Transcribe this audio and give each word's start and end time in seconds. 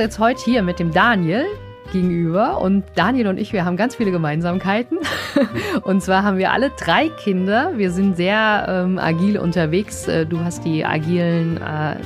Sitze 0.00 0.18
heute 0.18 0.40
hier 0.42 0.62
mit 0.62 0.78
dem 0.78 0.92
Daniel 0.92 1.44
gegenüber 1.92 2.62
und 2.62 2.84
Daniel 2.94 3.26
und 3.26 3.38
ich, 3.38 3.52
wir 3.52 3.66
haben 3.66 3.76
ganz 3.76 3.96
viele 3.96 4.10
Gemeinsamkeiten. 4.10 4.96
Und 5.82 6.02
zwar 6.02 6.22
haben 6.22 6.38
wir 6.38 6.52
alle 6.52 6.70
drei 6.70 7.10
Kinder. 7.10 7.72
Wir 7.76 7.90
sind 7.90 8.16
sehr 8.16 8.64
ähm, 8.66 8.98
agil 8.98 9.38
unterwegs. 9.38 10.08
Äh, 10.08 10.24
du 10.24 10.40
hast 10.40 10.64
die 10.64 10.86
agilen 10.86 11.58
äh, 11.58 11.96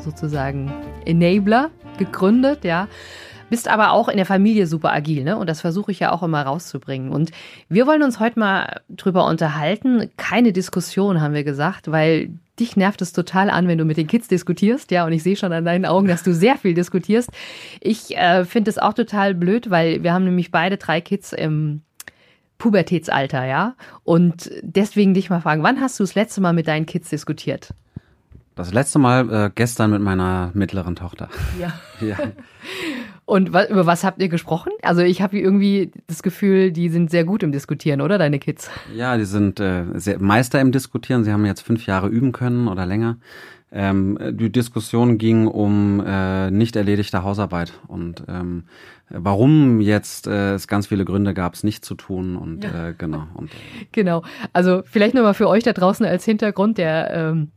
sozusagen 0.00 0.72
Enabler 1.04 1.70
gegründet, 1.98 2.64
ja. 2.64 2.88
Bist 3.48 3.68
aber 3.68 3.92
auch 3.92 4.08
in 4.08 4.16
der 4.16 4.26
Familie 4.26 4.66
super 4.66 4.92
agil, 4.92 5.22
ne? 5.22 5.36
Und 5.36 5.48
das 5.48 5.60
versuche 5.60 5.92
ich 5.92 6.00
ja 6.00 6.10
auch 6.10 6.24
immer 6.24 6.42
rauszubringen. 6.42 7.12
Und 7.12 7.30
wir 7.68 7.86
wollen 7.86 8.02
uns 8.02 8.18
heute 8.18 8.40
mal 8.40 8.80
drüber 8.88 9.24
unterhalten. 9.26 10.10
Keine 10.16 10.52
Diskussion, 10.52 11.20
haben 11.20 11.34
wir 11.34 11.44
gesagt, 11.44 11.92
weil 11.92 12.30
dich 12.60 12.76
nervt 12.76 13.02
es 13.02 13.12
total 13.12 13.50
an, 13.50 13.66
wenn 13.66 13.78
du 13.78 13.84
mit 13.84 13.96
den 13.96 14.06
Kids 14.06 14.28
diskutierst, 14.28 14.90
ja, 14.90 15.04
und 15.04 15.12
ich 15.12 15.22
sehe 15.22 15.36
schon 15.36 15.52
an 15.52 15.64
deinen 15.64 15.86
Augen, 15.86 16.06
dass 16.06 16.22
du 16.22 16.32
sehr 16.32 16.56
viel 16.56 16.74
diskutierst. 16.74 17.30
Ich 17.80 18.16
äh, 18.16 18.44
finde 18.44 18.70
es 18.70 18.78
auch 18.78 18.92
total 18.92 19.34
blöd, 19.34 19.70
weil 19.70 20.02
wir 20.02 20.12
haben 20.12 20.24
nämlich 20.24 20.50
beide 20.50 20.76
drei 20.76 21.00
Kids 21.00 21.32
im 21.32 21.82
Pubertätsalter, 22.58 23.44
ja. 23.46 23.74
Und 24.04 24.50
deswegen 24.62 25.14
dich 25.14 25.30
mal 25.30 25.40
fragen, 25.40 25.62
wann 25.62 25.80
hast 25.80 25.98
du 25.98 26.04
das 26.04 26.14
letzte 26.14 26.40
Mal 26.40 26.52
mit 26.52 26.68
deinen 26.68 26.86
Kids 26.86 27.08
diskutiert? 27.08 27.74
Das 28.54 28.72
letzte 28.72 28.98
Mal 28.98 29.32
äh, 29.32 29.50
gestern 29.54 29.90
mit 29.90 30.02
meiner 30.02 30.50
mittleren 30.52 30.94
Tochter. 30.94 31.28
Ja. 31.58 31.72
ja. 32.00 32.16
Und 33.30 33.52
was, 33.52 33.70
über 33.70 33.86
was 33.86 34.02
habt 34.02 34.20
ihr 34.20 34.28
gesprochen? 34.28 34.72
Also 34.82 35.02
ich 35.02 35.22
habe 35.22 35.38
irgendwie 35.38 35.92
das 36.08 36.24
Gefühl, 36.24 36.72
die 36.72 36.88
sind 36.88 37.12
sehr 37.12 37.22
gut 37.22 37.44
im 37.44 37.52
Diskutieren, 37.52 38.00
oder 38.00 38.18
deine 38.18 38.40
Kids? 38.40 38.68
Ja, 38.92 39.16
die 39.16 39.24
sind 39.24 39.60
äh, 39.60 39.84
sehr 39.94 40.18
Meister 40.18 40.60
im 40.60 40.72
Diskutieren. 40.72 41.22
Sie 41.22 41.30
haben 41.30 41.46
jetzt 41.46 41.60
fünf 41.60 41.86
Jahre 41.86 42.08
üben 42.08 42.32
können 42.32 42.66
oder 42.66 42.86
länger. 42.86 43.18
Ähm, 43.70 44.18
die 44.32 44.50
Diskussion 44.50 45.16
ging 45.16 45.46
um 45.46 46.02
äh, 46.04 46.50
nicht 46.50 46.74
erledigte 46.74 47.22
Hausarbeit 47.22 47.74
und 47.86 48.24
ähm, 48.26 48.64
warum 49.10 49.80
jetzt 49.80 50.26
äh, 50.26 50.54
es 50.54 50.66
ganz 50.66 50.88
viele 50.88 51.04
Gründe 51.04 51.32
gab, 51.32 51.54
es 51.54 51.62
nicht 51.62 51.84
zu 51.84 51.94
tun 51.94 52.34
und 52.34 52.64
ja. 52.64 52.88
äh, 52.88 52.94
genau. 52.98 53.28
Und, 53.34 53.52
äh, 53.52 53.86
genau. 53.92 54.24
Also 54.52 54.82
vielleicht 54.86 55.14
nochmal 55.14 55.34
für 55.34 55.48
euch 55.48 55.62
da 55.62 55.72
draußen 55.72 56.04
als 56.04 56.24
Hintergrund, 56.24 56.78
der 56.78 57.12
ähm, 57.12 57.52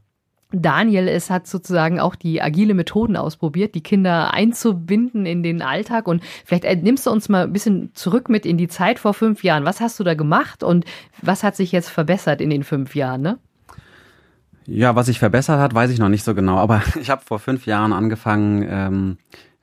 Daniel 0.54 1.08
es 1.08 1.30
hat 1.30 1.48
sozusagen 1.48 2.00
auch 2.00 2.16
die 2.16 2.42
agile 2.42 2.76
Methoden 2.76 3.18
ausprobiert, 3.18 3.76
die 3.76 3.82
Kinder 3.82 4.34
einzubinden 4.34 5.26
in 5.26 5.42
den 5.42 5.62
Alltag. 5.62 6.08
Und 6.08 6.24
vielleicht 6.46 6.64
äh, 6.64 6.76
nimmst 6.76 7.06
du 7.06 7.12
uns 7.12 7.28
mal 7.28 7.44
ein 7.44 7.54
bisschen 7.54 7.92
zurück 7.96 8.30
mit 8.30 8.46
in 8.46 8.58
die 8.58 8.68
Zeit 8.68 9.00
vor 9.00 9.14
fünf 9.14 9.44
Jahren. 9.44 9.66
Was 9.66 9.82
hast 9.82 10.00
du 10.00 10.04
da 10.04 10.14
gemacht 10.14 10.64
und 10.64 10.86
was 11.22 11.44
hat 11.44 11.56
sich 11.56 11.72
jetzt 11.72 11.90
verbessert 11.90 12.40
in 12.40 12.50
den 12.50 12.64
fünf 12.64 12.96
Jahren? 12.96 13.22
Ne? 13.22 13.40
Ja, 14.66 14.96
was 14.96 15.08
sich 15.08 15.20
verbessert 15.20 15.60
hat, 15.60 15.74
weiß 15.74 15.92
ich 15.92 16.00
noch 16.00 16.10
nicht 16.10 16.24
so 16.24 16.36
genau. 16.36 16.58
Aber 16.58 16.82
ich 17.02 17.10
habe 17.10 17.24
vor 17.26 17.40
fünf 17.40 17.66
Jahren 17.66 17.92
angefangen, 17.92 18.66
ähm, 18.70 19.18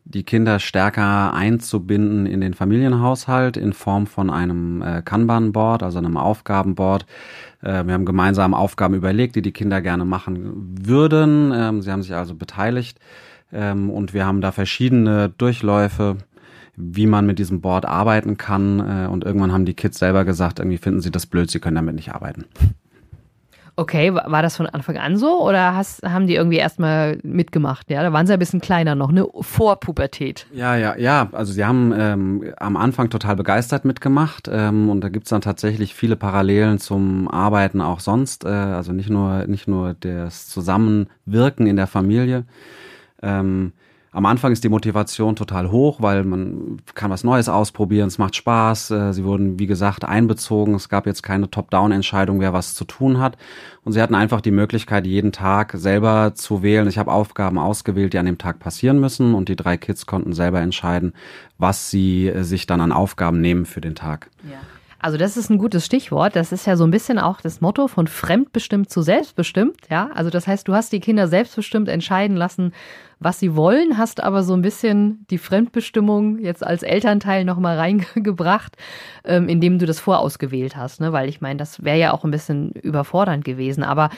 die 0.05 0.25
Kinder 0.25 0.59
stärker 0.59 1.33
einzubinden 1.35 2.27
in 2.27 2.41
den 2.41 2.55
Familienhaushalt 2.55 3.57
in 3.57 3.73
Form 3.73 4.07
von 4.07 4.31
einem 4.31 4.83
äh, 4.83 5.03
Kanban-Board, 5.03 5.83
also 5.83 5.99
einem 5.99 6.17
Aufgabenboard. 6.17 7.07
Äh, 7.63 7.85
wir 7.87 7.95
haben 7.95 8.05
gemeinsam 8.05 8.55
Aufgaben 8.55 8.95
überlegt, 8.95 9.37
die 9.37 9.43
die 9.43 9.53
Kinder 9.53 9.81
gerne 9.81 10.05
machen 10.05 10.77
würden. 10.81 11.53
Ähm, 11.55 11.83
sie 11.83 11.93
haben 11.93 12.03
sich 12.03 12.15
also 12.15 12.35
beteiligt 12.35 12.99
ähm, 13.53 13.91
und 13.91 14.15
wir 14.15 14.27
haben 14.27 14.41
da 14.41 14.53
verschiedene 14.53 15.29
Durchläufe, 15.29 16.17
wie 16.77 17.07
man 17.07 17.27
mit 17.27 17.39
diesem 17.39 17.61
Board 17.61 17.85
arbeiten 17.85 18.37
kann. 18.37 18.81
Äh, 18.81 19.07
und 19.09 19.25
irgendwann 19.25 19.53
haben 19.53 19.65
die 19.65 19.75
Kids 19.75 19.99
selber 19.99 20.25
gesagt, 20.25 20.59
irgendwie 20.59 20.79
finden 20.79 21.01
sie 21.01 21.11
das 21.11 21.27
blöd, 21.27 21.51
sie 21.51 21.61
können 21.61 21.77
damit 21.77 21.95
nicht 21.95 22.13
arbeiten. 22.13 22.47
Okay, 23.81 24.13
war 24.13 24.43
das 24.43 24.59
von 24.59 24.67
Anfang 24.67 24.99
an 24.99 25.17
so 25.17 25.43
oder 25.43 25.75
hast, 25.75 26.03
haben 26.03 26.27
die 26.27 26.35
irgendwie 26.35 26.59
erstmal 26.59 27.19
mitgemacht? 27.23 27.91
Ja, 27.91 28.03
da 28.03 28.13
waren 28.13 28.27
sie 28.27 28.35
ein 28.35 28.39
bisschen 28.39 28.61
kleiner 28.61 28.95
noch, 28.95 29.11
ne? 29.11 29.27
Vor 29.41 29.81
Pubertät. 29.81 30.47
Ja, 30.53 30.77
ja, 30.77 30.99
ja. 30.99 31.31
Also 31.33 31.55
sie 31.55 31.65
haben 31.65 31.95
ähm, 31.97 32.53
am 32.59 32.77
Anfang 32.77 33.09
total 33.09 33.37
begeistert 33.37 33.87
mitgemacht 33.87 34.51
ähm, 34.53 34.91
und 34.91 35.01
da 35.01 35.09
gibt's 35.09 35.31
dann 35.31 35.41
tatsächlich 35.41 35.95
viele 35.95 36.17
Parallelen 36.17 36.79
zum 36.79 37.27
Arbeiten 37.29 37.81
auch 37.81 38.01
sonst. 38.01 38.45
Äh, 38.45 38.49
also 38.49 38.93
nicht 38.93 39.09
nur, 39.09 39.47
nicht 39.47 39.67
nur 39.67 39.95
das 39.99 40.47
Zusammenwirken 40.49 41.67
in 41.67 41.77
der 41.77 41.87
Familie. 41.87 42.45
Ähm, 43.23 43.73
am 44.13 44.27
Anfang 44.27 44.51
ist 44.51 44.65
die 44.65 44.69
Motivation 44.69 45.37
total 45.37 45.71
hoch, 45.71 45.99
weil 46.01 46.25
man 46.25 46.79
kann 46.95 47.13
was 47.13 47.23
Neues 47.23 47.49
ausprobieren, 47.49 48.09
es 48.09 48.19
macht 48.19 48.35
Spaß. 48.35 48.91
Äh, 48.91 49.13
sie 49.13 49.25
wurden, 49.25 49.59
wie 49.61 49.67
gesagt, 49.67 50.05
einbezogen. 50.05 50.75
Es 50.75 50.89
gab 50.89 51.07
jetzt 51.07 51.23
keine 51.23 51.49
Top-Down-Entscheidung, 51.49 52.41
wer 52.41 52.53
was 52.53 52.75
zu 52.75 52.85
tun 52.85 53.21
hat. 53.21 53.37
Und 53.85 53.93
sie 53.93 54.03
hatten 54.03 54.17
einfach 54.17 54.41
die 54.41 54.51
Möglichkeit, 54.51 55.07
jeden 55.07 55.31
Tag 55.31 55.73
selber 55.75 56.33
zu 56.35 56.63
wählen. 56.63 56.89
Ich 56.89 56.99
habe 56.99 57.13
Aufgaben 57.13 57.59
ausgewählt, 57.59 58.13
die 58.13 58.19
an 58.19 58.27
dem 58.27 58.39
Tag 58.39 58.59
passieren 58.59 58.99
müssen. 58.99 59.35
Und 59.35 59.49
die 59.49 59.57
drei 59.57 59.77
Kids 59.77 60.07
konnten 60.07 60.33
selber 60.33 60.61
entscheiden, 60.61 61.13
was 61.59 61.91
sie 61.91 62.29
äh, 62.29 62.43
sich 62.43 62.67
dann 62.67 62.81
an 62.81 62.91
Aufgaben 62.91 63.41
nehmen 63.41 63.65
für 63.65 63.81
den 63.81 63.95
Tag. 63.95 64.29
Ja. 64.43 64.59
Also 65.03 65.17
das 65.17 65.39
ist 65.39 65.51
ein 65.51 65.57
gutes 65.57 65.87
Stichwort. 65.87 66.37
Das 66.37 66.53
ist 66.53 66.67
ja 66.67 66.77
so 66.77 66.85
ein 66.85 66.91
bisschen 66.91 67.19
auch 67.19 67.41
das 67.41 67.63
Motto 67.63 67.89
von 67.89 68.07
fremdbestimmt 68.07 68.91
zu 68.91 69.01
selbstbestimmt. 69.01 69.77
Ja, 69.89 70.11
also 70.15 70.29
das 70.29 70.47
heißt, 70.47 70.69
du 70.69 70.75
hast 70.75 70.93
die 70.93 71.01
Kinder 71.01 71.27
selbstbestimmt 71.27 71.89
entscheiden 71.89 72.37
lassen, 72.37 72.73
was 73.21 73.39
sie 73.39 73.55
wollen, 73.55 73.99
hast 73.99 74.23
aber 74.23 74.43
so 74.43 74.55
ein 74.55 74.63
bisschen 74.63 75.27
die 75.31 75.37
Fremdbestimmung 75.37 76.39
jetzt 76.39 76.67
als 76.67 76.83
Elternteil 76.83 77.45
nochmal 77.45 77.77
reingebracht, 77.77 78.77
ähm, 79.25 79.47
indem 79.47 79.79
du 79.79 79.85
das 79.85 80.01
vorausgewählt 80.01 80.75
hast. 80.75 81.03
Ne? 81.03 81.13
Weil 81.13 81.29
ich 81.29 81.43
meine, 81.43 81.59
das 81.59 81.85
wäre 81.85 81.99
ja 81.99 82.13
auch 82.13 82.25
ein 82.25 82.31
bisschen 82.31 82.73
überfordernd 82.73 83.45
gewesen. 83.45 83.83
Aber 83.83 84.09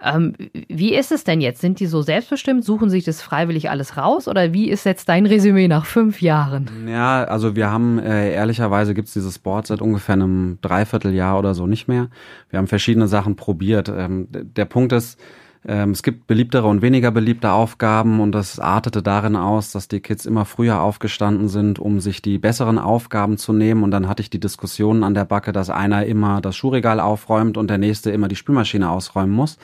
ähm, 0.00 0.34
wie 0.68 0.94
ist 0.94 1.10
es 1.10 1.24
denn 1.24 1.40
jetzt? 1.40 1.60
Sind 1.60 1.80
die 1.80 1.86
so 1.86 2.02
selbstbestimmt? 2.02 2.64
Suchen 2.64 2.88
sich 2.88 3.04
das 3.04 3.20
freiwillig 3.20 3.68
alles 3.68 3.96
raus? 3.96 4.28
Oder 4.28 4.52
wie 4.52 4.70
ist 4.70 4.84
jetzt 4.84 5.08
dein 5.08 5.26
Resümee 5.26 5.66
nach 5.66 5.84
fünf 5.84 6.22
Jahren? 6.22 6.70
Ja, 6.86 7.24
also 7.24 7.56
wir 7.56 7.68
haben 7.68 7.98
äh, 7.98 8.32
ehrlicherweise 8.32 8.94
gibt's 8.94 9.12
dieses 9.12 9.40
Board 9.40 9.66
seit 9.66 9.82
ungefähr 9.82 10.12
einem 10.12 10.58
Dreivierteljahr 10.62 11.36
oder 11.36 11.54
so 11.54 11.66
nicht 11.66 11.88
mehr. 11.88 12.10
Wir 12.50 12.60
haben 12.60 12.68
verschiedene 12.68 13.08
Sachen 13.08 13.34
probiert. 13.34 13.88
Ähm, 13.88 14.28
der 14.30 14.66
Punkt 14.66 14.92
ist, 14.92 15.18
es 15.64 16.02
gibt 16.02 16.26
beliebtere 16.26 16.66
und 16.66 16.82
weniger 16.82 17.12
beliebte 17.12 17.52
Aufgaben 17.52 18.20
und 18.20 18.32
das 18.32 18.58
artete 18.58 19.00
darin 19.00 19.36
aus, 19.36 19.70
dass 19.70 19.86
die 19.86 20.00
Kids 20.00 20.26
immer 20.26 20.44
früher 20.44 20.80
aufgestanden 20.80 21.48
sind, 21.48 21.78
um 21.78 22.00
sich 22.00 22.20
die 22.20 22.38
besseren 22.38 22.78
Aufgaben 22.78 23.38
zu 23.38 23.52
nehmen. 23.52 23.84
Und 23.84 23.92
dann 23.92 24.08
hatte 24.08 24.22
ich 24.22 24.30
die 24.30 24.40
Diskussion 24.40 25.04
an 25.04 25.14
der 25.14 25.24
Backe, 25.24 25.52
dass 25.52 25.70
einer 25.70 26.04
immer 26.04 26.40
das 26.40 26.56
Schuhregal 26.56 26.98
aufräumt 26.98 27.56
und 27.56 27.70
der 27.70 27.78
nächste 27.78 28.10
immer 28.10 28.26
die 28.26 28.34
Spülmaschine 28.34 28.90
ausräumen 28.90 29.32
muss. 29.32 29.58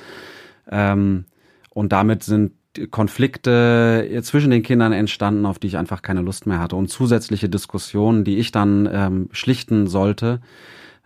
Ähm, 0.71 1.25
und 1.71 1.93
damit 1.93 2.23
sind 2.23 2.53
Konflikte 2.91 4.21
zwischen 4.23 4.53
den 4.53 4.63
Kindern 4.63 4.93
entstanden, 4.93 5.47
auf 5.47 5.59
die 5.59 5.67
ich 5.67 5.79
einfach 5.79 6.03
keine 6.03 6.21
Lust 6.21 6.47
mehr 6.47 6.61
hatte. 6.61 6.77
Und 6.77 6.91
zusätzliche 6.91 7.49
Diskussionen, 7.49 8.23
die 8.23 8.39
ich 8.39 8.53
dann 8.53 8.89
ähm, 8.93 9.29
schlichten 9.33 9.89
sollte, 9.89 10.41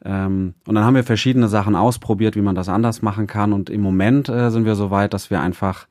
ähm, 0.05 0.55
und 0.67 0.75
dann 0.75 0.85
haben 0.85 0.95
wir 0.95 1.05
verschiedene 1.05 1.49
Sachen 1.49 1.77
ausprobiert, 1.77 2.37
wie 2.37 2.43
man 2.43 2.55
das 2.55 2.69
anders 2.69 3.03
machen 3.03 3.27
kann. 3.27 3.53
Und 3.53 3.71
im 3.71 3.81
Moment 3.81 4.29
äh, 4.29 4.51
sind 4.51 4.65
wir 4.65 4.75
so 4.75 4.91
weit, 4.91 5.15
dass 5.15 5.31
wir 5.31 5.41
einfach 5.41 5.87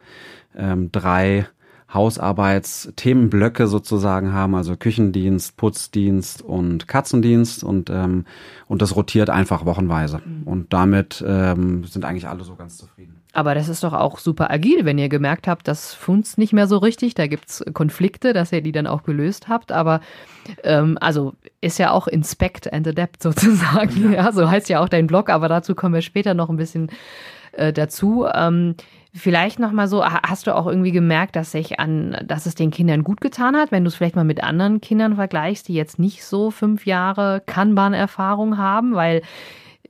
ähm, 0.56 0.92
drei 0.92 1.48
Hausarbeitsthemenblöcke 1.94 3.68
sozusagen 3.68 4.32
haben, 4.32 4.56
also 4.56 4.78
Küchendienst, 4.78 5.58
Putzdienst 5.58 6.42
und 6.42 6.88
Katzendienst 6.88 7.64
und 7.64 7.90
ähm, 7.90 8.26
und 8.68 8.82
das 8.82 8.96
rotiert 8.96 9.30
einfach 9.30 9.66
wochenweise 9.66 10.22
mhm. 10.26 10.44
und 10.44 10.74
damit 10.74 11.24
ähm, 11.28 11.84
sind 11.84 12.06
eigentlich 12.06 12.30
alle 12.30 12.46
so 12.46 12.56
ganz 12.56 12.78
zufrieden. 12.78 13.21
Aber 13.34 13.56
das 13.56 13.70
ist 13.70 13.84
doch 13.84 13.94
auch 13.94 14.20
super 14.20 14.52
agil, 14.52 14.84
wenn 14.84 14.98
ihr 14.98 15.08
gemerkt 15.08 15.48
habt, 15.48 15.68
das 15.68 15.94
funzt 15.94 16.38
nicht 16.38 16.52
mehr 16.52 16.68
so 16.68 16.78
richtig, 16.78 17.14
da 17.14 17.28
gibt's 17.28 17.64
Konflikte, 17.74 18.34
dass 18.34 18.52
ihr 18.52 18.62
die 18.62 18.74
dann 18.74 18.88
auch 18.88 19.04
gelöst 19.04 19.48
habt. 19.48 19.72
Aber 19.72 20.02
ähm, 20.64 20.98
also 21.00 21.34
ist 21.62 21.80
ja 21.80 21.92
auch 21.92 22.08
Inspect 22.08 22.72
and 22.72 22.88
Adapt 22.88 23.24
sozusagen. 23.24 24.12
Ja. 24.12 24.26
ja, 24.26 24.32
so 24.34 24.50
heißt 24.50 24.68
ja 24.70 24.82
auch 24.82 24.90
dein 24.90 25.08
Blog, 25.08 25.30
aber 25.30 25.48
dazu 25.48 25.76
kommen 25.76 25.96
wir 25.96 26.02
später 26.02 26.34
noch 26.34 26.50
ein 26.50 26.58
bisschen 26.58 26.90
äh, 27.54 27.72
dazu. 27.72 28.26
Ähm, 28.34 28.76
vielleicht 29.14 29.60
nochmal 29.60 29.88
so, 29.88 30.04
hast 30.04 30.48
du 30.48 30.56
auch 30.56 30.68
irgendwie 30.68 30.92
gemerkt, 30.92 31.38
dass 31.38 31.54
sich 31.54 31.80
an, 31.80 32.18
dass 32.26 32.46
es 32.46 32.56
den 32.56 32.72
Kindern 32.72 33.04
gut 33.04 33.22
getan 33.22 33.56
hat, 33.56 33.72
wenn 33.72 33.86
du 33.86 33.88
es 33.88 33.96
vielleicht 33.96 34.18
mal 34.18 34.26
mit 34.26 34.44
anderen 34.44 34.82
Kindern 34.82 35.16
vergleichst, 35.16 35.70
die 35.70 35.74
jetzt 35.74 36.00
nicht 36.00 36.26
so 36.26 36.52
fünf 36.52 36.86
Jahre 36.86 37.42
Kanban-Erfahrung 37.46 38.58
haben? 38.58 38.94
Weil 38.94 39.22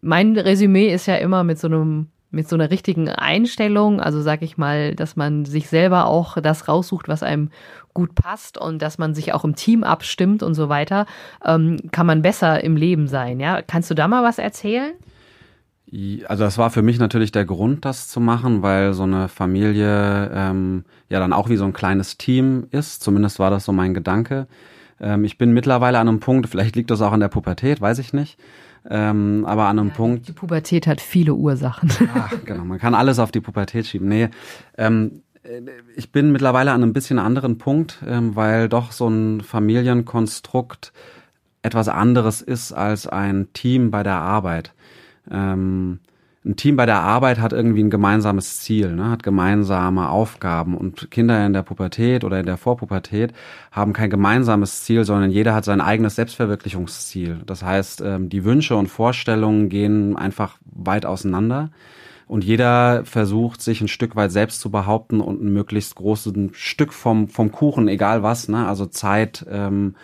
mein 0.01 0.38
Resümee 0.38 0.93
ist 0.93 1.07
ja 1.07 1.15
immer 1.15 1.43
mit 1.43 1.57
so 1.57 1.67
einem 1.67 2.07
mit 2.31 2.48
so 2.48 2.56
einer 2.56 2.72
richtigen 2.72 3.10
Einstellung, 3.10 4.00
also 4.00 4.22
sag 4.22 4.42
ich 4.42 4.57
mal, 4.57 4.95
dass 4.95 5.16
man 5.16 5.45
sich 5.45 5.68
selber 5.68 6.06
auch 6.06 6.38
das 6.42 6.68
raussucht, 6.68 7.07
was 7.07 7.24
einem 7.24 7.50
gut 7.94 8.16
passt 8.16 8.57
und 8.57 8.81
dass 8.81 8.98
man 8.98 9.13
sich 9.13 9.33
auch 9.33 9.44
im 9.44 9.56
Team 9.56 9.83
abstimmt 9.83 10.42
und 10.42 10.54
so 10.54 10.69
weiter, 10.69 11.06
ähm, 11.45 11.78
kann 11.92 12.06
man 12.06 12.22
besser 12.22 12.63
im 12.63 12.78
Leben 12.78 13.07
sein. 13.07 13.39
Ja, 13.39 13.62
kannst 13.62 13.92
du 13.92 13.95
da 13.95 14.07
mal 14.07 14.24
was 14.24 14.39
erzählen? 14.39 14.94
Also 16.25 16.45
das 16.45 16.57
war 16.57 16.69
für 16.69 16.81
mich 16.81 17.00
natürlich 17.00 17.33
der 17.33 17.44
Grund, 17.44 17.83
das 17.83 18.07
zu 18.07 18.22
machen, 18.22 18.62
weil 18.62 18.94
so 18.94 19.04
eine 19.04 19.27
Familie 19.27 20.31
ähm, 20.34 20.86
ja 21.10 21.19
dann 21.19 21.34
auch 21.34 21.50
wie 21.50 21.57
so 21.57 21.66
ein 21.66 21.74
kleines 21.74 22.18
Team 22.18 22.68
ist. 22.72 23.04
Zumindest 23.04 23.39
war 23.39 23.50
das 23.50 23.66
so 23.66 23.74
mein 23.74 23.94
Gedanke. 23.94 24.48
Ähm, 25.01 25.25
ich 25.25 25.38
bin 25.38 25.51
mittlerweile 25.51 26.00
an 26.00 26.07
einem 26.07 26.22
Punkt, 26.22 26.48
vielleicht 26.48 26.77
liegt 26.77 26.92
das 26.92 27.01
auch 27.01 27.12
an 27.12 27.19
der 27.19 27.27
Pubertät, 27.27 27.81
weiß 27.81 28.00
ich 28.00 28.13
nicht. 28.13 28.39
Ähm, 28.89 29.45
aber 29.45 29.66
an 29.66 29.80
einem 29.80 29.89
ja, 29.89 29.94
Punkt. 29.94 30.28
Die 30.28 30.33
Pubertät 30.33 30.88
hat 30.88 31.01
viele 31.01 31.36
Ursachen. 31.36 31.89
Ja, 32.00 32.30
genau. 32.45 32.66
Man 32.66 32.80
kann 32.80 32.95
alles 32.95 33.19
auf 33.19 33.31
die 33.31 33.42
Pubertät 33.42 33.86
schieben. 33.86 34.07
Nee, 34.07 34.30
ähm, 34.78 35.22
ich 35.95 36.12
bin 36.12 36.31
mittlerweile 36.31 36.72
an 36.72 36.83
einem 36.83 36.94
bisschen 36.94 37.19
anderen 37.19 37.57
Punkt, 37.57 38.00
ähm, 38.06 38.36
weil 38.36 38.69
doch 38.69 38.92
so 38.92 39.07
ein 39.07 39.42
Familienkonstrukt 39.42 40.94
etwas 41.63 41.88
anderes 41.88 42.42
ist 42.42 42.72
als 42.72 43.07
ein 43.07 43.51
Team 43.54 43.92
bei 43.92 44.04
der 44.04 44.18
Arbeit. 44.18 44.74
Ähm, 45.30 46.00
ein 46.43 46.55
Team 46.55 46.75
bei 46.75 46.88
der 46.88 47.01
Arbeit 47.01 47.39
hat 47.39 47.53
irgendwie 47.53 47.83
ein 47.83 47.91
gemeinsames 47.91 48.61
Ziel, 48.61 48.95
ne, 48.95 49.11
hat 49.11 49.21
gemeinsame 49.21 50.09
Aufgaben 50.09 50.75
und 50.75 51.11
Kinder 51.11 51.45
in 51.45 51.53
der 51.53 51.61
Pubertät 51.61 52.23
oder 52.23 52.39
in 52.39 52.47
der 52.47 52.57
Vorpubertät 52.57 53.33
haben 53.71 53.93
kein 53.93 54.09
gemeinsames 54.09 54.83
Ziel, 54.83 55.03
sondern 55.05 55.29
jeder 55.29 55.53
hat 55.53 55.65
sein 55.65 55.81
eigenes 55.81 56.15
Selbstverwirklichungsziel. 56.15 57.41
Das 57.45 57.63
heißt, 57.63 58.01
ähm, 58.01 58.29
die 58.29 58.43
Wünsche 58.43 58.75
und 58.75 58.88
Vorstellungen 58.88 59.69
gehen 59.69 60.17
einfach 60.17 60.57
weit 60.65 61.05
auseinander 61.05 61.69
und 62.31 62.45
jeder 62.45 63.04
versucht, 63.04 63.62
sich 63.62 63.81
ein 63.81 63.89
Stück 63.89 64.16
weit 64.16 64.31
selbst 64.31 64.62
zu 64.62 64.72
behaupten 64.72 65.19
und 65.19 65.44
ein 65.44 65.51
möglichst 65.51 65.95
großes 65.95 66.33
Stück 66.54 66.94
vom, 66.94 67.28
vom 67.28 67.51
Kuchen, 67.51 67.89
egal 67.89 68.24
was, 68.24 68.48
ne? 68.48 68.66
also 68.66 68.86
Zeit, 68.86 69.45
ähm, 69.51 69.95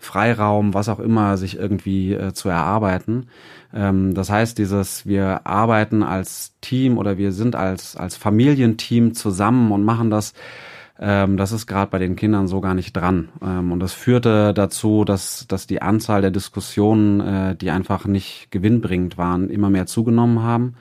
Freiraum, 0.00 0.74
was 0.74 0.88
auch 0.88 0.98
immer, 0.98 1.36
sich 1.36 1.56
irgendwie 1.56 2.12
äh, 2.12 2.32
zu 2.32 2.48
erarbeiten. 2.48 3.28
Ähm, 3.72 4.14
das 4.14 4.30
heißt, 4.30 4.58
dieses, 4.58 5.06
wir 5.06 5.46
arbeiten 5.46 6.02
als 6.02 6.56
Team 6.60 6.98
oder 6.98 7.18
wir 7.18 7.30
sind 7.30 7.54
als, 7.54 7.94
als 7.94 8.16
Familienteam 8.16 9.14
zusammen 9.14 9.70
und 9.70 9.84
machen 9.84 10.10
das, 10.10 10.34
ähm, 10.98 11.36
das 11.36 11.52
ist 11.52 11.68
gerade 11.68 11.92
bei 11.92 12.00
den 12.00 12.16
Kindern 12.16 12.48
so 12.48 12.60
gar 12.60 12.74
nicht 12.74 12.96
dran. 12.96 13.28
Ähm, 13.40 13.70
und 13.70 13.78
das 13.78 13.92
führte 13.92 14.52
dazu, 14.54 15.04
dass, 15.04 15.46
dass 15.46 15.68
die 15.68 15.82
Anzahl 15.82 16.20
der 16.20 16.32
Diskussionen, 16.32 17.20
äh, 17.20 17.54
die 17.54 17.70
einfach 17.70 18.06
nicht 18.06 18.48
gewinnbringend 18.50 19.18
waren, 19.18 19.50
immer 19.50 19.70
mehr 19.70 19.86
zugenommen 19.86 20.42
haben 20.42 20.74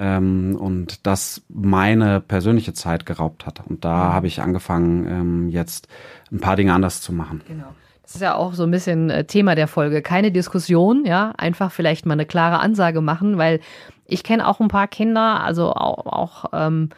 ähm, 0.00 0.56
und 0.58 1.06
das 1.06 1.42
meine 1.48 2.20
persönliche 2.20 2.72
Zeit 2.72 3.04
geraubt 3.04 3.46
hat. 3.46 3.60
Und 3.68 3.84
da 3.84 3.94
mhm. 3.94 4.12
habe 4.14 4.26
ich 4.26 4.40
angefangen, 4.40 5.06
ähm, 5.06 5.48
jetzt 5.50 5.88
ein 6.32 6.40
paar 6.40 6.56
Dinge 6.56 6.72
anders 6.72 7.02
zu 7.02 7.12
machen. 7.12 7.42
Genau. 7.46 7.68
Das 8.02 8.16
ist 8.16 8.22
ja 8.22 8.34
auch 8.34 8.54
so 8.54 8.64
ein 8.64 8.70
bisschen 8.70 9.10
äh, 9.10 9.24
Thema 9.24 9.54
der 9.54 9.68
Folge. 9.68 10.02
Keine 10.02 10.32
Diskussion, 10.32 11.04
ja, 11.04 11.32
einfach 11.36 11.70
vielleicht 11.70 12.06
mal 12.06 12.14
eine 12.14 12.26
klare 12.26 12.58
Ansage 12.58 13.02
machen, 13.02 13.38
weil 13.38 13.60
ich 14.06 14.24
kenne 14.24 14.48
auch 14.48 14.58
ein 14.58 14.68
paar 14.68 14.88
Kinder, 14.88 15.44
also 15.44 15.72
auch, 15.74 16.06
auch 16.06 16.44
ähm, 16.52 16.88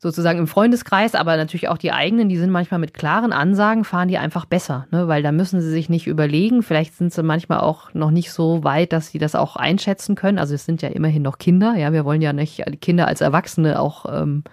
sozusagen 0.00 0.38
im 0.38 0.46
Freundeskreis, 0.46 1.14
aber 1.14 1.36
natürlich 1.36 1.68
auch 1.68 1.78
die 1.78 1.92
eigenen, 1.92 2.28
die 2.28 2.36
sind 2.36 2.50
manchmal 2.50 2.78
mit 2.78 2.94
klaren 2.94 3.32
Ansagen, 3.32 3.82
fahren 3.82 4.08
die 4.08 4.18
einfach 4.18 4.44
besser, 4.44 4.86
ne? 4.92 5.08
weil 5.08 5.22
da 5.22 5.32
müssen 5.32 5.60
sie 5.60 5.70
sich 5.70 5.88
nicht 5.88 6.06
überlegen. 6.06 6.62
Vielleicht 6.62 6.94
sind 6.94 7.12
sie 7.12 7.22
manchmal 7.24 7.60
auch 7.60 7.92
noch 7.94 8.12
nicht 8.12 8.30
so 8.30 8.62
weit, 8.62 8.92
dass 8.92 9.08
sie 9.08 9.18
das 9.18 9.34
auch 9.34 9.56
einschätzen 9.56 10.14
können. 10.14 10.38
Also 10.38 10.54
es 10.54 10.64
sind 10.64 10.82
ja 10.82 10.88
immerhin 10.88 11.22
noch 11.22 11.38
Kinder, 11.38 11.74
ja, 11.76 11.92
wir 11.92 12.04
wollen 12.04 12.22
ja 12.22 12.32
nicht 12.32 12.62
Kinder 12.80 13.08
als 13.08 13.20
Erwachsene 13.20 13.80
auch 13.80 14.06
ähm, 14.08 14.44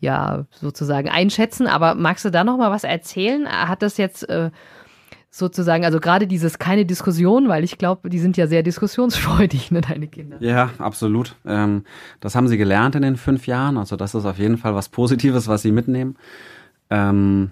ja 0.00 0.46
sozusagen 0.50 1.08
einschätzen. 1.08 1.68
Aber 1.68 1.94
magst 1.94 2.24
du 2.24 2.30
da 2.30 2.42
noch 2.42 2.58
mal 2.58 2.72
was 2.72 2.82
erzählen? 2.82 3.48
Hat 3.48 3.82
das 3.82 3.98
jetzt 3.98 4.28
äh, 4.28 4.50
sozusagen, 5.34 5.84
also 5.86 5.98
gerade 5.98 6.26
dieses 6.26 6.58
keine 6.58 6.84
Diskussion, 6.84 7.48
weil 7.48 7.64
ich 7.64 7.78
glaube, 7.78 8.10
die 8.10 8.18
sind 8.18 8.36
ja 8.36 8.46
sehr 8.46 8.62
diskussionsfreudig, 8.62 9.70
ne, 9.70 9.80
deine 9.80 10.06
Kinder. 10.06 10.36
Ja, 10.40 10.70
absolut. 10.78 11.34
Ähm, 11.46 11.84
das 12.20 12.34
haben 12.34 12.48
sie 12.48 12.58
gelernt 12.58 12.94
in 12.94 13.02
den 13.02 13.16
fünf 13.16 13.46
Jahren. 13.46 13.78
Also 13.78 13.96
das 13.96 14.14
ist 14.14 14.26
auf 14.26 14.38
jeden 14.38 14.58
Fall 14.58 14.74
was 14.74 14.90
Positives, 14.90 15.48
was 15.48 15.62
sie 15.62 15.72
mitnehmen. 15.72 16.16
Ähm, 16.90 17.50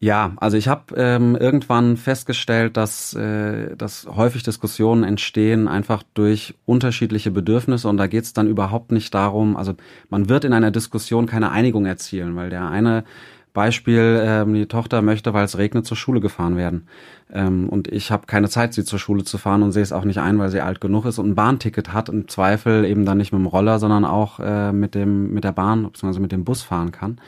ja, 0.00 0.32
also 0.36 0.56
ich 0.56 0.68
habe 0.68 0.94
ähm, 0.96 1.36
irgendwann 1.36 1.98
festgestellt, 1.98 2.78
dass, 2.78 3.12
äh, 3.14 3.76
dass 3.76 4.06
häufig 4.06 4.42
Diskussionen 4.42 5.04
entstehen 5.04 5.68
einfach 5.68 6.02
durch 6.14 6.54
unterschiedliche 6.64 7.30
Bedürfnisse 7.30 7.88
und 7.88 7.98
da 7.98 8.06
geht 8.06 8.24
es 8.24 8.32
dann 8.32 8.48
überhaupt 8.48 8.90
nicht 8.90 9.14
darum, 9.14 9.56
also 9.56 9.74
man 10.08 10.28
wird 10.28 10.44
in 10.44 10.54
einer 10.54 10.72
Diskussion 10.72 11.26
keine 11.26 11.52
Einigung 11.52 11.86
erzielen, 11.86 12.34
weil 12.34 12.50
der 12.50 12.68
eine 12.68 13.04
Beispiel, 13.52 14.22
ähm, 14.24 14.54
die 14.54 14.66
Tochter 14.66 15.02
möchte, 15.02 15.34
weil 15.34 15.44
es 15.44 15.58
regnet, 15.58 15.86
zur 15.86 15.96
Schule 15.96 16.20
gefahren 16.20 16.56
werden. 16.56 16.86
Ähm, 17.32 17.68
und 17.68 17.88
ich 17.88 18.10
habe 18.10 18.26
keine 18.26 18.48
Zeit, 18.48 18.74
sie 18.74 18.84
zur 18.84 18.98
Schule 18.98 19.24
zu 19.24 19.38
fahren 19.38 19.62
und 19.62 19.72
sehe 19.72 19.82
es 19.82 19.92
auch 19.92 20.04
nicht 20.04 20.18
ein, 20.18 20.38
weil 20.38 20.50
sie 20.50 20.60
alt 20.60 20.80
genug 20.80 21.04
ist 21.04 21.18
und 21.18 21.30
ein 21.30 21.34
Bahnticket 21.34 21.92
hat, 21.92 22.08
im 22.08 22.28
Zweifel 22.28 22.84
eben 22.84 23.04
dann 23.04 23.18
nicht 23.18 23.32
mit 23.32 23.40
dem 23.40 23.46
Roller, 23.46 23.78
sondern 23.78 24.04
auch 24.04 24.40
äh, 24.40 24.72
mit, 24.72 24.94
dem, 24.94 25.32
mit 25.32 25.44
der 25.44 25.52
Bahn 25.52 25.84
bzw. 25.84 26.18
mit 26.18 26.32
dem 26.32 26.44
Bus 26.44 26.62
fahren 26.62 26.92
kann. 26.92 27.20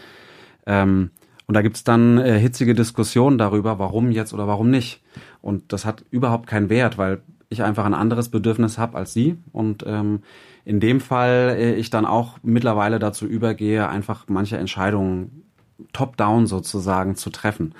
Ähm, 0.66 1.10
und 1.46 1.54
da 1.54 1.62
gibt's 1.62 1.84
dann 1.84 2.18
äh, 2.18 2.38
hitzige 2.38 2.74
Diskussionen 2.74 3.36
darüber, 3.36 3.78
warum 3.78 4.10
jetzt 4.10 4.32
oder 4.32 4.46
warum 4.46 4.70
nicht. 4.70 5.02
Und 5.42 5.72
das 5.72 5.84
hat 5.84 6.04
überhaupt 6.10 6.46
keinen 6.46 6.70
Wert, 6.70 6.96
weil 6.96 7.20
ich 7.50 7.62
einfach 7.62 7.84
ein 7.84 7.94
anderes 7.94 8.30
Bedürfnis 8.30 8.78
habe 8.78 8.96
als 8.96 9.12
sie. 9.12 9.36
Und 9.52 9.84
ähm, 9.86 10.20
in 10.64 10.80
dem 10.80 11.00
Fall 11.00 11.56
äh, 11.58 11.74
ich 11.74 11.90
dann 11.90 12.06
auch 12.06 12.38
mittlerweile 12.42 12.98
dazu 12.98 13.26
übergehe, 13.26 13.88
einfach 13.88 14.24
manche 14.28 14.56
Entscheidungen 14.56 15.43
top-down 15.92 16.46
sozusagen 16.46 17.16
zu 17.16 17.30
treffen. 17.30 17.74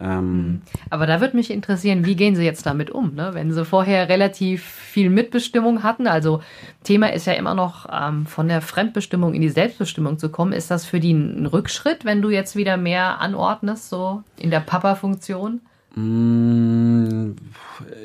Ähm. 0.00 0.62
Aber 0.90 1.06
da 1.06 1.20
würde 1.20 1.36
mich 1.36 1.50
interessieren, 1.50 2.04
wie 2.04 2.16
gehen 2.16 2.34
Sie 2.34 2.44
jetzt 2.44 2.66
damit 2.66 2.90
um? 2.90 3.14
Ne? 3.14 3.30
Wenn 3.32 3.52
Sie 3.52 3.64
vorher 3.64 4.08
relativ 4.08 4.64
viel 4.64 5.08
Mitbestimmung 5.08 5.82
hatten, 5.82 6.06
also 6.06 6.42
Thema 6.82 7.12
ist 7.12 7.26
ja 7.26 7.34
immer 7.34 7.54
noch 7.54 7.86
ähm, 7.92 8.26
von 8.26 8.48
der 8.48 8.60
Fremdbestimmung 8.60 9.34
in 9.34 9.40
die 9.40 9.50
Selbstbestimmung 9.50 10.18
zu 10.18 10.30
kommen, 10.30 10.52
ist 10.52 10.70
das 10.70 10.84
für 10.84 11.00
die 11.00 11.12
ein 11.12 11.46
Rückschritt, 11.46 12.04
wenn 12.04 12.22
du 12.22 12.30
jetzt 12.30 12.56
wieder 12.56 12.76
mehr 12.76 13.20
anordnest, 13.20 13.88
so 13.88 14.22
in 14.38 14.50
der 14.50 14.60
Papa-Funktion? 14.60 15.60
Mm, 15.96 17.32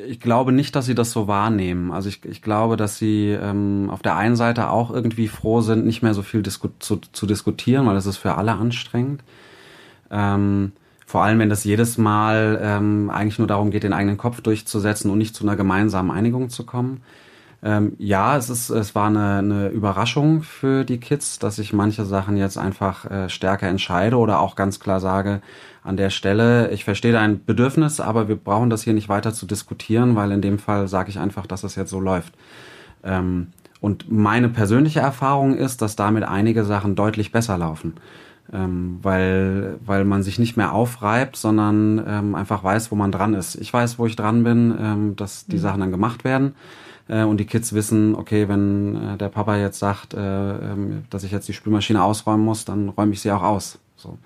ich 0.06 0.20
glaube 0.20 0.52
nicht, 0.52 0.76
dass 0.76 0.86
sie 0.86 0.94
das 0.94 1.10
so 1.10 1.26
wahrnehmen. 1.26 1.90
Also 1.92 2.08
ich, 2.08 2.24
ich 2.24 2.42
glaube, 2.42 2.76
dass 2.76 2.98
sie 2.98 3.30
ähm, 3.30 3.88
auf 3.90 4.02
der 4.02 4.16
einen 4.16 4.36
Seite 4.36 4.70
auch 4.70 4.90
irgendwie 4.90 5.28
froh 5.28 5.60
sind, 5.60 5.84
nicht 5.86 6.02
mehr 6.02 6.14
so 6.14 6.22
viel 6.22 6.42
disku 6.42 6.68
zu, 6.78 6.96
zu 6.96 7.26
diskutieren, 7.26 7.86
weil 7.86 7.94
das 7.94 8.06
ist 8.06 8.16
für 8.18 8.36
alle 8.36 8.52
anstrengend. 8.52 9.22
Ähm, 10.10 10.72
vor 11.06 11.24
allem, 11.24 11.40
wenn 11.40 11.50
das 11.50 11.64
jedes 11.64 11.98
Mal 11.98 12.60
ähm, 12.62 13.10
eigentlich 13.10 13.38
nur 13.38 13.48
darum 13.48 13.70
geht, 13.72 13.82
den 13.82 13.92
eigenen 13.92 14.16
Kopf 14.16 14.40
durchzusetzen 14.40 15.10
und 15.10 15.18
nicht 15.18 15.34
zu 15.34 15.44
einer 15.44 15.56
gemeinsamen 15.56 16.12
Einigung 16.12 16.50
zu 16.50 16.64
kommen. 16.64 17.02
Ähm, 17.62 17.94
ja, 17.98 18.36
es 18.38 18.48
ist, 18.48 18.70
es 18.70 18.94
war 18.94 19.08
eine, 19.08 19.38
eine 19.38 19.68
Überraschung 19.68 20.42
für 20.42 20.84
die 20.84 20.98
Kids, 20.98 21.38
dass 21.38 21.58
ich 21.58 21.74
manche 21.74 22.06
Sachen 22.06 22.38
jetzt 22.38 22.56
einfach 22.56 23.04
äh, 23.10 23.28
stärker 23.28 23.68
entscheide 23.68 24.16
oder 24.16 24.40
auch 24.40 24.56
ganz 24.56 24.80
klar 24.80 24.98
sage, 24.98 25.42
an 25.82 25.96
der 25.96 26.10
Stelle, 26.10 26.70
ich 26.70 26.84
verstehe 26.84 27.12
dein 27.12 27.44
Bedürfnis, 27.44 28.00
aber 28.00 28.28
wir 28.28 28.36
brauchen 28.36 28.70
das 28.70 28.82
hier 28.82 28.94
nicht 28.94 29.08
weiter 29.08 29.34
zu 29.34 29.46
diskutieren, 29.46 30.16
weil 30.16 30.32
in 30.32 30.40
dem 30.40 30.58
Fall 30.58 30.88
sage 30.88 31.10
ich 31.10 31.18
einfach, 31.18 31.46
dass 31.46 31.64
es 31.64 31.74
jetzt 31.74 31.90
so 31.90 32.00
läuft. 32.00 32.32
Ähm, 33.04 33.48
und 33.80 34.10
meine 34.10 34.48
persönliche 34.48 35.00
Erfahrung 35.00 35.54
ist, 35.56 35.82
dass 35.82 35.96
damit 35.96 36.24
einige 36.24 36.64
Sachen 36.64 36.96
deutlich 36.96 37.32
besser 37.32 37.58
laufen. 37.58 37.94
Ähm, 38.52 38.98
weil, 39.02 39.78
weil 39.84 40.04
man 40.04 40.22
sich 40.22 40.38
nicht 40.38 40.56
mehr 40.56 40.72
aufreibt, 40.72 41.36
sondern 41.36 42.02
ähm, 42.06 42.34
einfach 42.34 42.64
weiß, 42.64 42.90
wo 42.90 42.96
man 42.96 43.12
dran 43.12 43.32
ist. 43.34 43.54
Ich 43.54 43.72
weiß, 43.72 43.98
wo 43.98 44.06
ich 44.06 44.16
dran 44.16 44.42
bin, 44.44 44.76
ähm, 44.78 45.16
dass 45.16 45.46
die 45.46 45.56
mhm. 45.56 45.60
Sachen 45.60 45.80
dann 45.80 45.90
gemacht 45.92 46.24
werden 46.24 46.54
äh, 47.10 47.24
und 47.24 47.38
die 47.38 47.44
Kids 47.44 47.72
wissen, 47.72 48.14
okay, 48.14 48.48
wenn 48.48 49.14
äh, 49.14 49.16
der 49.16 49.28
Papa 49.28 49.56
jetzt 49.56 49.78
sagt, 49.78 50.14
äh, 50.14 50.18
ähm, 50.18 51.04
dass 51.10 51.24
ich 51.24 51.32
jetzt 51.32 51.48
die 51.48 51.52
Spülmaschine 51.52 52.02
ausräumen 52.02 52.44
muss, 52.44 52.64
dann 52.64 52.88
räume 52.90 53.12
ich 53.12 53.20
sie 53.20 53.32
auch 53.32 53.42
aus. 53.42 53.78
So. 53.96 54.16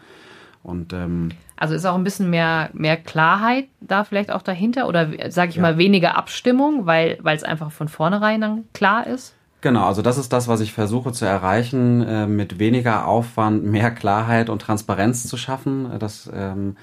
Und 0.62 0.92
ähm, 0.92 1.30
also 1.56 1.74
ist 1.74 1.86
auch 1.86 1.94
ein 1.94 2.04
bisschen 2.04 2.30
mehr, 2.30 2.70
mehr 2.72 2.96
Klarheit 2.96 3.66
da 3.80 4.04
vielleicht 4.04 4.30
auch 4.30 4.42
dahinter 4.42 4.86
oder 4.88 5.08
sage 5.30 5.50
ich 5.50 5.56
ja. 5.56 5.62
mal 5.62 5.78
weniger 5.78 6.16
Abstimmung, 6.16 6.86
weil 6.86 7.18
weil 7.22 7.36
es 7.36 7.42
einfach 7.42 7.70
von 7.70 7.88
vornherein 7.88 8.40
dann 8.40 8.64
klar 8.72 9.06
ist? 9.06 9.34
Genau, 9.60 9.86
also 9.86 10.02
das 10.02 10.18
ist 10.18 10.32
das, 10.32 10.46
was 10.46 10.60
ich 10.60 10.74
versuche 10.74 11.12
zu 11.12 11.24
erreichen, 11.24 12.02
äh, 12.02 12.26
mit 12.26 12.58
weniger 12.58 13.06
Aufwand 13.06 13.64
mehr 13.64 13.90
Klarheit 13.90 14.50
und 14.50 14.60
Transparenz 14.60 15.26
zu 15.26 15.38
schaffen. 15.38 15.88
Das, 15.98 16.30
ähm, 16.34 16.76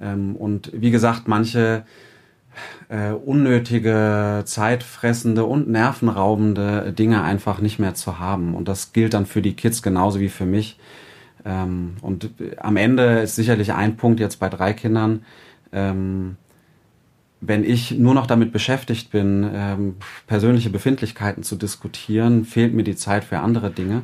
ähm, 0.00 0.36
und 0.36 0.70
wie 0.72 0.92
gesagt, 0.92 1.26
manche 1.26 1.84
äh, 2.88 3.10
unnötige, 3.10 4.42
zeitfressende 4.44 5.44
und 5.44 5.68
nervenraubende 5.68 6.92
Dinge 6.92 7.22
einfach 7.22 7.60
nicht 7.60 7.78
mehr 7.78 7.94
zu 7.94 8.18
haben. 8.18 8.54
Und 8.54 8.68
das 8.68 8.92
gilt 8.92 9.14
dann 9.14 9.26
für 9.26 9.42
die 9.42 9.54
Kids 9.54 9.82
genauso 9.82 10.20
wie 10.20 10.28
für 10.28 10.46
mich. 10.46 10.78
Ähm, 11.44 11.96
und 12.02 12.30
am 12.58 12.76
Ende 12.76 13.20
ist 13.20 13.36
sicherlich 13.36 13.72
ein 13.72 13.96
Punkt 13.96 14.20
jetzt 14.20 14.38
bei 14.38 14.48
drei 14.48 14.72
Kindern, 14.72 15.24
ähm, 15.72 16.36
wenn 17.40 17.64
ich 17.64 17.90
nur 17.98 18.14
noch 18.14 18.28
damit 18.28 18.52
beschäftigt 18.52 19.10
bin, 19.10 19.48
ähm, 19.52 19.96
persönliche 20.28 20.70
Befindlichkeiten 20.70 21.42
zu 21.42 21.56
diskutieren, 21.56 22.44
fehlt 22.44 22.72
mir 22.72 22.84
die 22.84 22.94
Zeit 22.94 23.24
für 23.24 23.40
andere 23.40 23.70
Dinge. 23.70 24.02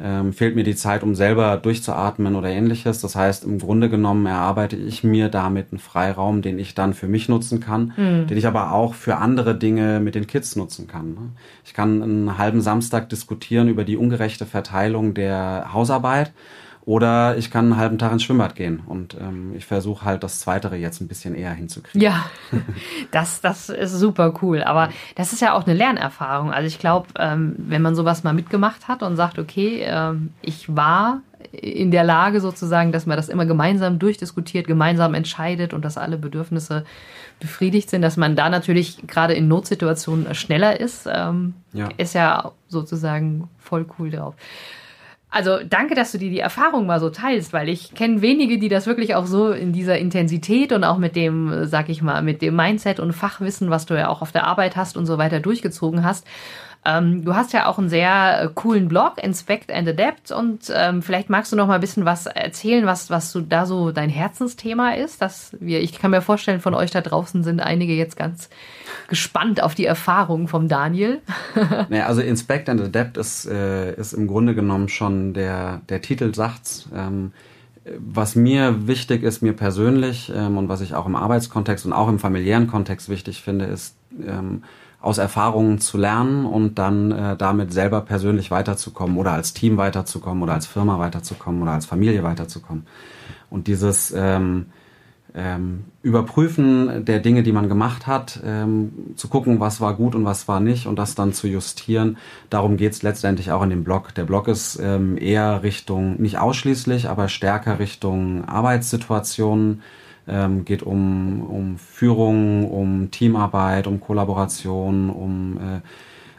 Ähm, 0.00 0.32
fehlt 0.32 0.54
mir 0.54 0.64
die 0.64 0.76
Zeit, 0.76 1.02
um 1.02 1.14
selber 1.14 1.56
durchzuatmen 1.56 2.36
oder 2.36 2.48
ähnliches. 2.48 3.00
Das 3.00 3.16
heißt, 3.16 3.44
im 3.44 3.58
Grunde 3.58 3.88
genommen 3.88 4.26
erarbeite 4.26 4.76
ich 4.76 5.02
mir 5.02 5.28
damit 5.28 5.72
einen 5.72 5.80
Freiraum, 5.80 6.40
den 6.40 6.58
ich 6.58 6.74
dann 6.74 6.94
für 6.94 7.08
mich 7.08 7.28
nutzen 7.28 7.60
kann, 7.60 7.92
mhm. 7.96 8.26
den 8.28 8.38
ich 8.38 8.46
aber 8.46 8.72
auch 8.72 8.94
für 8.94 9.16
andere 9.16 9.56
Dinge 9.56 9.98
mit 10.00 10.14
den 10.14 10.26
Kids 10.26 10.54
nutzen 10.56 10.86
kann. 10.86 11.10
Ne? 11.14 11.30
Ich 11.64 11.74
kann 11.74 12.02
einen 12.02 12.38
halben 12.38 12.60
Samstag 12.60 13.08
diskutieren 13.08 13.68
über 13.68 13.84
die 13.84 13.96
ungerechte 13.96 14.46
Verteilung 14.46 15.14
der 15.14 15.72
Hausarbeit 15.72 16.32
oder 16.88 17.36
ich 17.36 17.50
kann 17.50 17.66
einen 17.66 17.76
halben 17.76 17.98
Tag 17.98 18.12
ins 18.12 18.22
Schwimmbad 18.22 18.54
gehen. 18.54 18.80
Und 18.86 19.14
ähm, 19.20 19.52
ich 19.54 19.66
versuche 19.66 20.06
halt 20.06 20.22
das 20.22 20.40
Zweitere 20.40 20.76
jetzt 20.76 21.02
ein 21.02 21.06
bisschen 21.06 21.34
eher 21.34 21.52
hinzukriegen. 21.52 22.00
Ja, 22.00 22.24
das, 23.10 23.42
das 23.42 23.68
ist 23.68 23.92
super 23.92 24.32
cool. 24.40 24.62
Aber 24.62 24.88
das 25.14 25.34
ist 25.34 25.42
ja 25.42 25.52
auch 25.52 25.66
eine 25.66 25.74
Lernerfahrung. 25.74 26.50
Also 26.50 26.66
ich 26.66 26.78
glaube, 26.78 27.08
ähm, 27.18 27.56
wenn 27.58 27.82
man 27.82 27.94
sowas 27.94 28.24
mal 28.24 28.32
mitgemacht 28.32 28.88
hat 28.88 29.02
und 29.02 29.16
sagt, 29.16 29.38
okay, 29.38 29.82
ähm, 29.84 30.32
ich 30.40 30.74
war 30.74 31.20
in 31.52 31.90
der 31.90 32.04
Lage 32.04 32.40
sozusagen, 32.40 32.90
dass 32.90 33.04
man 33.04 33.18
das 33.18 33.28
immer 33.28 33.44
gemeinsam 33.44 33.98
durchdiskutiert, 33.98 34.66
gemeinsam 34.66 35.12
entscheidet 35.12 35.74
und 35.74 35.84
dass 35.84 35.98
alle 35.98 36.16
Bedürfnisse 36.16 36.86
befriedigt 37.38 37.90
sind, 37.90 38.00
dass 38.00 38.16
man 38.16 38.34
da 38.34 38.48
natürlich 38.48 39.06
gerade 39.06 39.34
in 39.34 39.46
Notsituationen 39.46 40.34
schneller 40.34 40.80
ist, 40.80 41.06
ähm, 41.06 41.52
ja. 41.74 41.90
ist 41.98 42.14
ja 42.14 42.52
sozusagen 42.68 43.50
voll 43.58 43.84
cool 43.98 44.08
drauf. 44.08 44.36
Also 45.30 45.58
danke, 45.62 45.94
dass 45.94 46.12
du 46.12 46.18
dir 46.18 46.30
die 46.30 46.38
Erfahrung 46.38 46.86
mal 46.86 47.00
so 47.00 47.10
teilst, 47.10 47.52
weil 47.52 47.68
ich 47.68 47.94
kenne 47.94 48.22
wenige, 48.22 48.58
die 48.58 48.68
das 48.68 48.86
wirklich 48.86 49.14
auch 49.14 49.26
so 49.26 49.50
in 49.50 49.72
dieser 49.72 49.98
Intensität 49.98 50.72
und 50.72 50.84
auch 50.84 50.96
mit 50.96 51.16
dem, 51.16 51.66
sag 51.66 51.90
ich 51.90 52.00
mal, 52.00 52.22
mit 52.22 52.40
dem 52.40 52.56
Mindset 52.56 52.98
und 52.98 53.12
Fachwissen, 53.12 53.68
was 53.68 53.84
du 53.84 53.94
ja 53.94 54.08
auch 54.08 54.22
auf 54.22 54.32
der 54.32 54.44
Arbeit 54.44 54.76
hast 54.76 54.96
und 54.96 55.04
so 55.04 55.18
weiter 55.18 55.40
durchgezogen 55.40 56.02
hast. 56.02 56.26
Ähm, 56.88 57.24
du 57.24 57.34
hast 57.34 57.52
ja 57.52 57.66
auch 57.66 57.78
einen 57.78 57.88
sehr 57.88 58.42
äh, 58.42 58.48
coolen 58.54 58.88
Blog, 58.88 59.22
Inspect 59.22 59.70
and 59.70 59.88
Adapt, 59.88 60.32
und 60.32 60.72
ähm, 60.74 61.02
vielleicht 61.02 61.28
magst 61.28 61.52
du 61.52 61.56
noch 61.56 61.66
mal 61.66 61.74
ein 61.74 61.80
bisschen 61.80 62.04
was 62.04 62.26
erzählen, 62.26 62.86
was, 62.86 63.10
was 63.10 63.32
du 63.32 63.40
da 63.40 63.66
so 63.66 63.92
dein 63.92 64.08
Herzensthema 64.08 64.92
ist. 64.92 65.20
Dass 65.20 65.56
wir, 65.60 65.80
ich 65.82 65.98
kann 65.98 66.10
mir 66.10 66.22
vorstellen, 66.22 66.60
von 66.60 66.74
euch 66.74 66.90
da 66.90 67.00
draußen 67.00 67.42
sind 67.42 67.60
einige 67.60 67.92
jetzt 67.92 68.16
ganz 68.16 68.48
gespannt 69.08 69.62
auf 69.62 69.74
die 69.74 69.84
Erfahrungen 69.84 70.48
vom 70.48 70.68
Daniel. 70.68 71.20
naja, 71.88 72.06
also 72.06 72.20
Inspect 72.22 72.68
and 72.68 72.80
Adapt 72.80 73.16
ist, 73.18 73.46
äh, 73.46 73.94
ist 73.94 74.14
im 74.14 74.26
Grunde 74.26 74.54
genommen 74.54 74.88
schon 74.88 75.34
der, 75.34 75.82
der 75.88 76.00
Titel 76.00 76.34
sagt's. 76.34 76.88
Ähm, 76.94 77.32
was 77.98 78.34
mir 78.34 78.86
wichtig 78.86 79.22
ist, 79.22 79.42
mir 79.42 79.54
persönlich 79.54 80.32
ähm, 80.34 80.58
und 80.58 80.68
was 80.68 80.80
ich 80.80 80.94
auch 80.94 81.06
im 81.06 81.16
Arbeitskontext 81.16 81.86
und 81.86 81.92
auch 81.92 82.08
im 82.08 82.18
familiären 82.18 82.66
Kontext 82.66 83.08
wichtig 83.08 83.42
finde, 83.42 83.64
ist 83.66 83.96
ähm, 84.26 84.62
aus 85.00 85.18
Erfahrungen 85.18 85.78
zu 85.78 85.96
lernen 85.96 86.44
und 86.44 86.78
dann 86.78 87.12
äh, 87.12 87.36
damit 87.36 87.72
selber 87.72 88.00
persönlich 88.00 88.50
weiterzukommen 88.50 89.16
oder 89.16 89.32
als 89.32 89.52
Team 89.52 89.76
weiterzukommen 89.76 90.42
oder 90.42 90.54
als 90.54 90.66
Firma 90.66 90.98
weiterzukommen 90.98 91.62
oder 91.62 91.72
als 91.72 91.86
Familie 91.86 92.22
weiterzukommen. 92.24 92.86
Und 93.48 93.68
dieses 93.68 94.10
ähm, 94.10 94.66
ähm, 95.34 95.84
Überprüfen 96.02 97.04
der 97.04 97.20
Dinge, 97.20 97.42
die 97.42 97.52
man 97.52 97.68
gemacht 97.68 98.06
hat, 98.06 98.40
ähm, 98.44 99.14
zu 99.16 99.28
gucken, 99.28 99.60
was 99.60 99.80
war 99.80 99.94
gut 99.94 100.14
und 100.14 100.24
was 100.24 100.48
war 100.48 100.58
nicht 100.58 100.86
und 100.86 100.98
das 100.98 101.14
dann 101.14 101.32
zu 101.32 101.46
justieren. 101.46 102.16
Darum 102.50 102.76
geht's 102.76 103.02
letztendlich 103.02 103.52
auch 103.52 103.62
in 103.62 103.70
dem 103.70 103.84
Blog. 103.84 104.14
Der 104.14 104.24
Blog 104.24 104.48
ist 104.48 104.80
ähm, 104.82 105.16
eher 105.16 105.62
Richtung, 105.62 106.20
nicht 106.20 106.38
ausschließlich, 106.38 107.08
aber 107.08 107.28
stärker 107.28 107.78
Richtung 107.78 108.44
Arbeitssituationen, 108.46 109.82
ähm, 110.28 110.64
geht 110.64 110.82
um, 110.82 111.42
um 111.42 111.78
Führung, 111.78 112.70
um 112.70 113.10
Teamarbeit, 113.10 113.86
um 113.86 114.00
Kollaboration, 114.00 115.10
um 115.10 115.58
äh, 115.58 115.80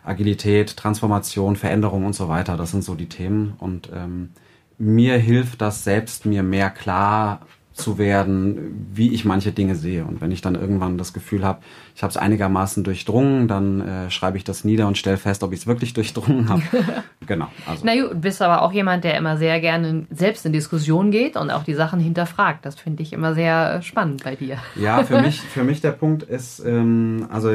Agilität, 0.07 0.77
Transformation, 0.77 1.55
Veränderung 1.55 2.05
und 2.05 2.13
so 2.13 2.29
weiter. 2.29 2.57
Das 2.57 2.71
sind 2.71 2.83
so 2.83 2.95
die 2.95 3.09
Themen. 3.09 3.53
Und 3.59 3.89
ähm, 3.93 4.29
mir 4.77 5.17
hilft 5.17 5.61
das 5.61 5.83
selbst, 5.83 6.25
mir 6.25 6.43
mehr 6.43 6.69
klar 6.69 7.41
zu 7.73 7.97
werden, 7.97 8.89
wie 8.93 9.13
ich 9.13 9.25
manche 9.25 9.51
Dinge 9.51 9.75
sehe. 9.75 10.03
Und 10.03 10.21
wenn 10.21 10.31
ich 10.31 10.41
dann 10.41 10.55
irgendwann 10.55 10.97
das 10.97 11.13
Gefühl 11.13 11.43
habe, 11.43 11.59
ich 11.95 12.03
habe 12.03 12.11
es 12.11 12.17
einigermaßen 12.17 12.83
durchdrungen, 12.83 13.47
dann 13.47 13.81
äh, 13.81 14.11
schreibe 14.11 14.37
ich 14.37 14.43
das 14.43 14.63
nieder 14.63 14.87
und 14.87 14.97
stelle 14.97 15.17
fest, 15.17 15.43
ob 15.43 15.53
ich 15.53 15.59
es 15.59 15.67
wirklich 15.67 15.93
durchdrungen 15.93 16.49
habe. 16.49 16.61
genau. 17.25 17.47
Also. 17.65 17.83
Na 17.85 17.95
gut, 17.95 18.11
du 18.11 18.15
bist 18.15 18.41
aber 18.41 18.63
auch 18.63 18.73
jemand, 18.73 19.03
der 19.03 19.17
immer 19.17 19.37
sehr 19.37 19.59
gerne 19.61 20.05
selbst 20.11 20.45
in 20.45 20.53
Diskussion 20.53 21.11
geht 21.11 21.37
und 21.37 21.51
auch 21.51 21.63
die 21.63 21.73
Sachen 21.73 21.99
hinterfragt. 21.99 22.65
Das 22.65 22.75
finde 22.75 23.01
ich 23.03 23.13
immer 23.13 23.33
sehr 23.33 23.75
äh, 23.75 23.81
spannend 23.81 24.23
bei 24.23 24.35
dir. 24.35 24.57
Ja, 24.75 25.03
für 25.03 25.21
mich, 25.21 25.39
für 25.53 25.63
mich 25.63 25.79
der 25.79 25.91
Punkt 25.91 26.23
ist, 26.23 26.59
ähm, 26.65 27.27
also 27.29 27.51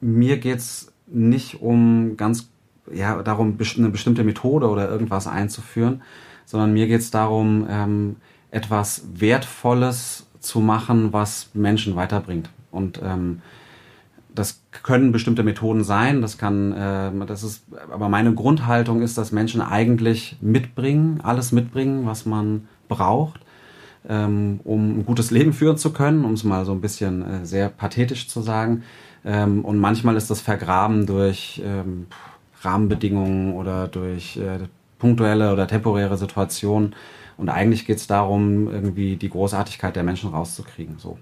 mir 0.00 0.38
geht 0.38 0.58
es 0.58 0.92
nicht 1.06 1.60
um 1.60 2.16
ganz, 2.16 2.48
ja, 2.92 3.22
darum, 3.22 3.56
eine 3.76 3.90
bestimmte 3.90 4.24
Methode 4.24 4.68
oder 4.68 4.88
irgendwas 4.88 5.26
einzuführen, 5.26 6.02
sondern 6.44 6.72
mir 6.72 6.86
geht 6.86 7.00
es 7.00 7.10
darum, 7.10 7.66
ähm, 7.70 8.16
etwas 8.54 9.02
Wertvolles 9.14 10.26
zu 10.40 10.60
machen, 10.60 11.12
was 11.12 11.50
Menschen 11.54 11.96
weiterbringt. 11.96 12.50
Und 12.70 13.00
ähm, 13.02 13.40
das 14.34 14.60
können 14.82 15.12
bestimmte 15.12 15.42
Methoden 15.42 15.84
sein, 15.84 16.20
das 16.20 16.38
kann, 16.38 16.72
äh, 16.72 17.26
das 17.26 17.42
ist, 17.42 17.64
aber 17.90 18.08
meine 18.08 18.34
Grundhaltung 18.34 19.02
ist, 19.02 19.16
dass 19.16 19.32
Menschen 19.32 19.60
eigentlich 19.60 20.36
mitbringen, 20.40 21.20
alles 21.22 21.52
mitbringen, 21.52 22.06
was 22.06 22.26
man 22.26 22.68
braucht, 22.88 23.40
ähm, 24.08 24.60
um 24.64 24.98
ein 24.98 25.06
gutes 25.06 25.30
Leben 25.30 25.52
führen 25.52 25.76
zu 25.76 25.92
können, 25.92 26.24
um 26.24 26.32
es 26.32 26.44
mal 26.44 26.64
so 26.64 26.72
ein 26.72 26.80
bisschen 26.80 27.22
äh, 27.22 27.46
sehr 27.46 27.68
pathetisch 27.68 28.28
zu 28.28 28.40
sagen. 28.40 28.82
Ähm, 29.24 29.64
und 29.64 29.78
manchmal 29.78 30.16
ist 30.16 30.30
das 30.30 30.40
vergraben 30.40 31.06
durch 31.06 31.62
ähm, 31.64 32.06
Rahmenbedingungen 32.62 33.54
oder 33.54 33.88
durch 33.88 34.36
äh, 34.36 34.58
punktuelle 34.98 35.52
oder 35.52 35.66
temporäre 35.66 36.16
Situationen. 36.18 36.94
Und 37.36 37.48
eigentlich 37.48 37.86
geht 37.86 37.98
es 37.98 38.06
darum, 38.06 38.70
irgendwie 38.70 39.16
die 39.16 39.28
Großartigkeit 39.28 39.96
der 39.96 40.02
Menschen 40.02 40.30
rauszukriegen. 40.30 40.98
So. 40.98 41.18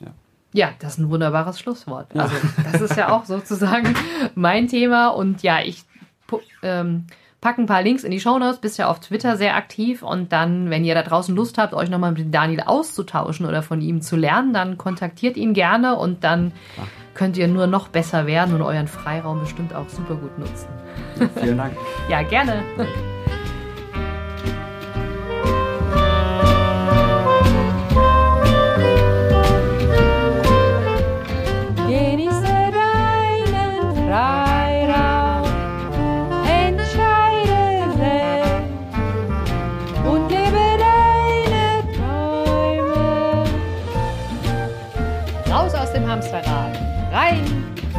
Ja. 0.00 0.08
ja, 0.52 0.70
das 0.78 0.94
ist 0.94 0.98
ein 0.98 1.10
wunderbares 1.10 1.58
Schlusswort. 1.60 2.14
Ja. 2.14 2.22
Also, 2.22 2.36
das 2.70 2.80
ist 2.80 2.96
ja 2.96 3.12
auch 3.12 3.24
sozusagen 3.26 3.94
mein 4.34 4.68
Thema. 4.68 5.08
Und 5.08 5.42
ja, 5.42 5.60
ich 5.60 5.84
ähm, 6.62 7.06
packe 7.40 7.62
ein 7.62 7.66
paar 7.66 7.82
Links 7.82 8.04
in 8.04 8.10
die 8.10 8.20
Shownotes, 8.20 8.60
bist 8.60 8.78
ja 8.78 8.88
auf 8.88 9.00
Twitter 9.00 9.36
sehr 9.36 9.54
aktiv. 9.54 10.02
Und 10.02 10.32
dann, 10.32 10.70
wenn 10.70 10.84
ihr 10.84 10.94
da 10.94 11.02
draußen 11.02 11.34
Lust 11.34 11.58
habt, 11.58 11.74
euch 11.74 11.90
nochmal 11.90 12.12
mit 12.12 12.34
Daniel 12.34 12.62
auszutauschen 12.62 13.46
oder 13.46 13.62
von 13.62 13.80
ihm 13.80 14.00
zu 14.00 14.16
lernen, 14.16 14.52
dann 14.52 14.78
kontaktiert 14.78 15.36
ihn 15.36 15.52
gerne 15.52 15.96
und 15.96 16.24
dann 16.24 16.52
Ach. 16.80 16.86
könnt 17.14 17.36
ihr 17.36 17.48
nur 17.48 17.66
noch 17.66 17.88
besser 17.88 18.26
werden 18.26 18.54
und 18.54 18.62
euren 18.62 18.88
Freiraum 18.88 19.40
bestimmt 19.40 19.74
auch 19.74 19.88
super 19.88 20.16
gut 20.16 20.38
nutzen. 20.38 20.68
Vielen 21.40 21.58
Dank. 21.58 21.76
ja, 22.08 22.22
gerne. 22.22 22.64